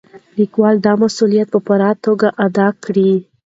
لیکوال 0.37 0.75
دا 0.85 0.93
مسؤلیت 1.03 1.47
په 1.53 1.59
پوره 1.67 1.89
توګه 2.05 2.27
ادا 2.45 2.67
کړی. 2.83 3.11